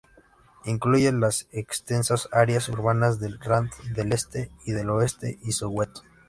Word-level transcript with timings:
Incluye 0.65 1.11
las 1.11 1.47
extensas 1.51 2.27
áreas 2.31 2.69
urbanas 2.69 3.19
del 3.19 3.39
Rand 3.39 3.69
del 3.93 4.13
este 4.13 4.49
y 4.65 4.71
del 4.71 4.89
oeste, 4.89 5.37
y 5.43 5.51
Soweto. 5.51 6.01